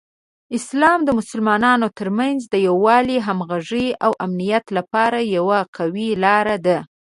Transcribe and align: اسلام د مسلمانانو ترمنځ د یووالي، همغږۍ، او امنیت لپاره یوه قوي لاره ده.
اسلام 0.57 0.99
د 1.05 1.09
مسلمانانو 1.19 1.87
ترمنځ 1.99 2.39
د 2.47 2.55
یووالي، 2.67 3.17
همغږۍ، 3.27 3.87
او 4.05 4.11
امنیت 4.25 4.65
لپاره 4.77 5.17
یوه 5.37 5.59
قوي 5.77 6.09
لاره 6.23 6.57
ده. 6.65 6.77